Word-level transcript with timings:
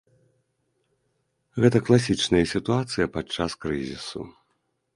Гэта 1.65 1.77
класічная 1.91 2.43
сітуацыя 2.55 3.05
падчас 3.19 3.51
крызісу. 3.67 4.21